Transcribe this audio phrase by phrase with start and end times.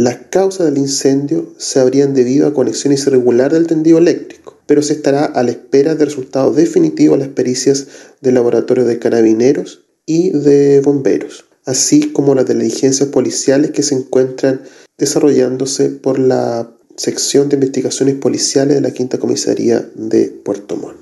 [0.00, 4.94] Las causas del incendio se habrían debido a conexiones irregulares del tendido eléctrico, pero se
[4.94, 7.86] estará a la espera de resultados definitivos de las pericias
[8.22, 14.62] del laboratorio de carabineros y de bomberos, así como las diligencias policiales que se encuentran
[14.96, 21.00] desarrollándose por la sección de investigaciones policiales de la Quinta Comisaría de Puerto Montt.